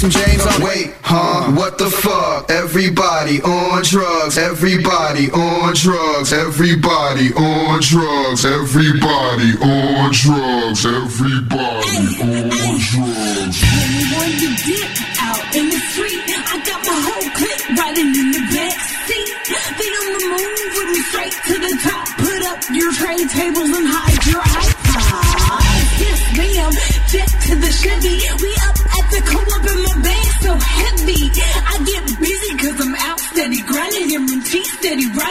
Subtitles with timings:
[0.00, 1.52] some James on Wait, huh?
[1.52, 2.48] What the fuck?
[2.48, 13.60] Everybody on drugs, everybody on drugs, everybody on drugs, everybody on drugs, everybody on drugs.
[13.60, 14.88] Anyone you get
[15.20, 19.28] out in the street, I got my whole clique riding in the back seat.
[19.52, 22.08] They on the move with me straight to the top.
[22.16, 25.60] Put up your tray tables and hide your iPod.
[26.00, 26.72] Yes, ma'am.
[27.12, 28.16] Jet to the Chevy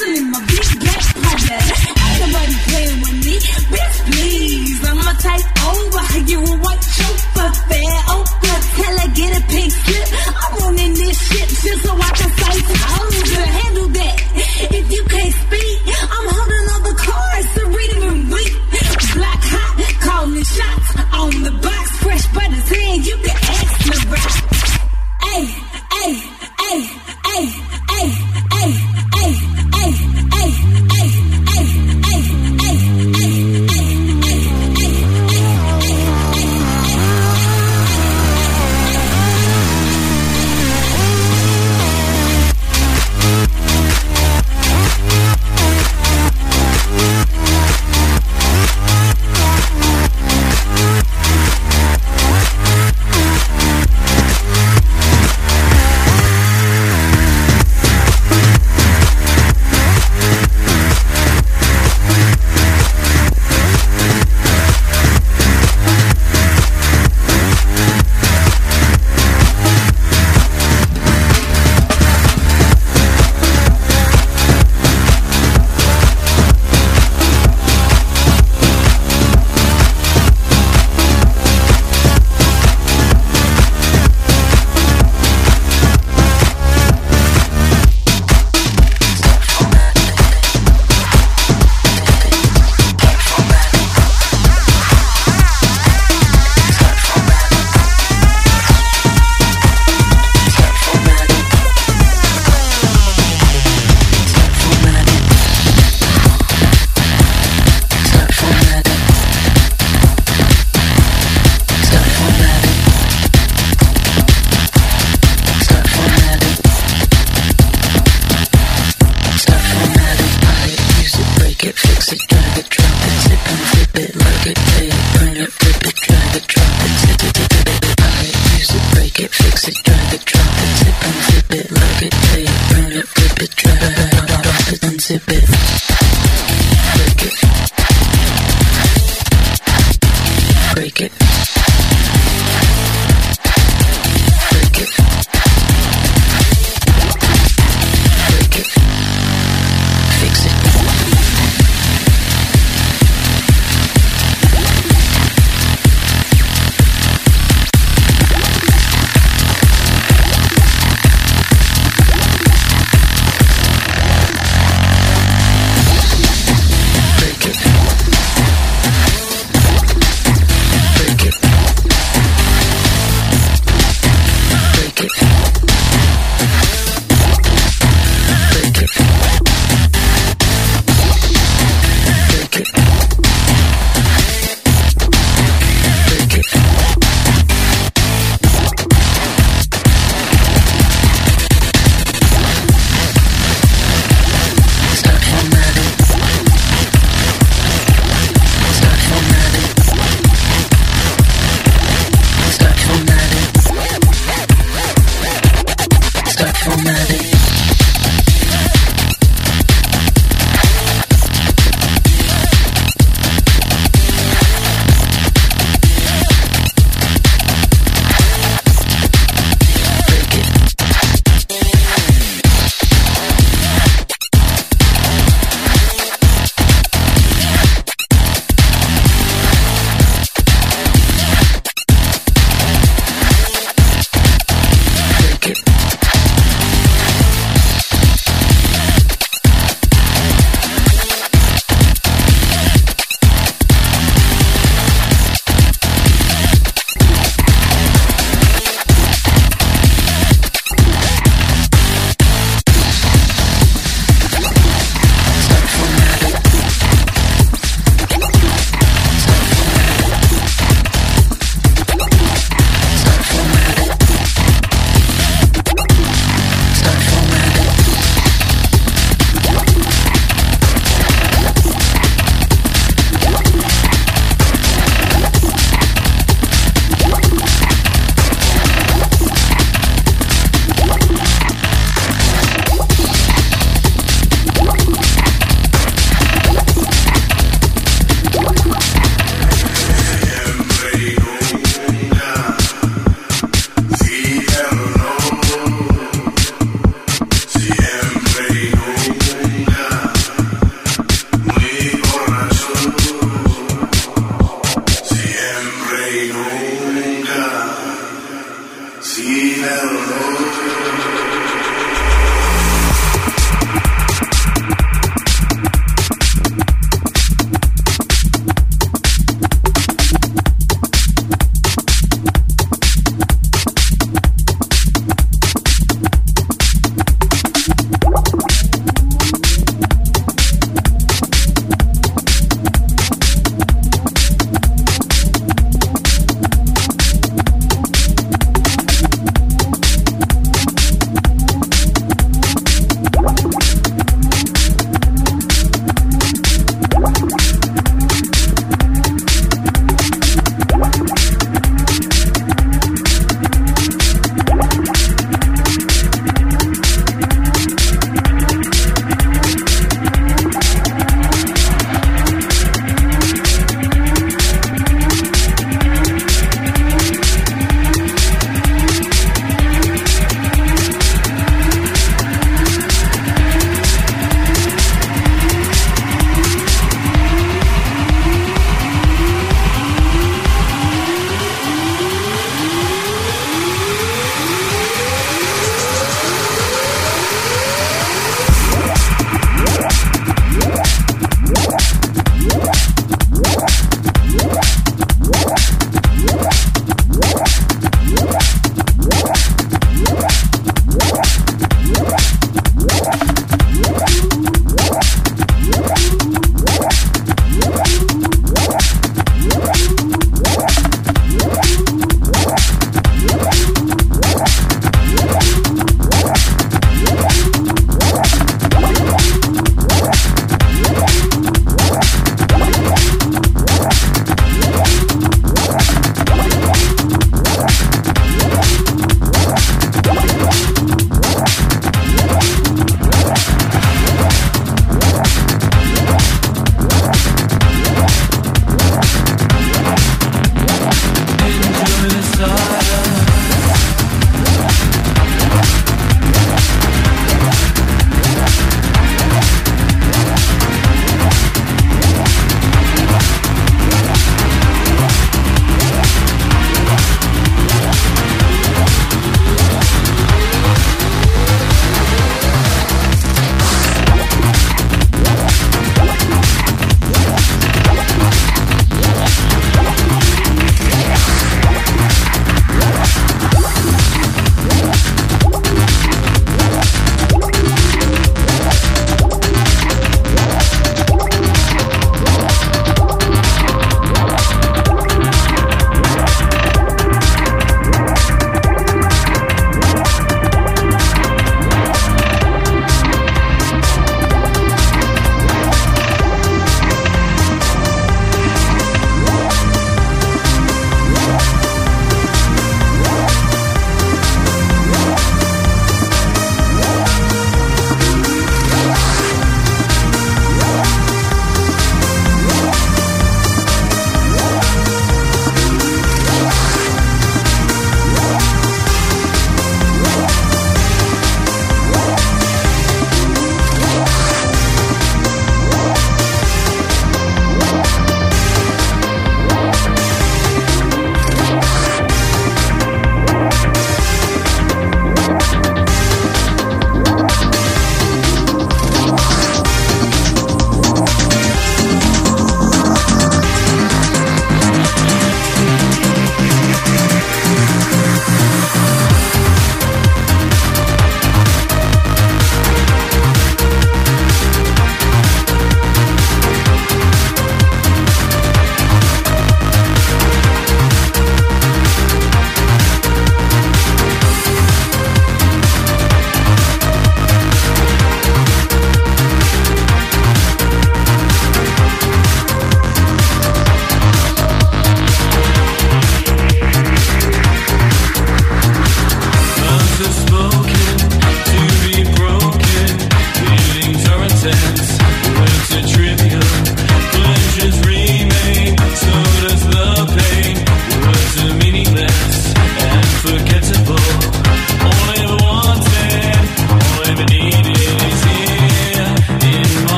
[0.00, 1.04] Hustle in my big black
[2.00, 3.36] Ain't nobody playing with me.
[3.68, 4.80] Bitch, please.
[4.88, 6.04] I'm a type over.
[6.30, 8.60] You a white chauffeur, fair Oprah.
[8.76, 9.89] Tell get a pink